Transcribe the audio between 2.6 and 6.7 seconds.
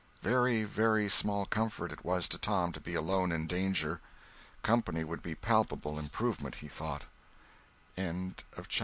to be alone in danger! Company would be a palpable improvement, he